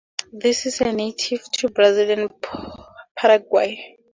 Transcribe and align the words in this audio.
It 0.33 0.65
is 0.65 0.81
native 0.81 1.43
to 1.51 1.69
Brazil 1.69 2.09
and 2.09 2.31
Paraguay. 3.15 3.99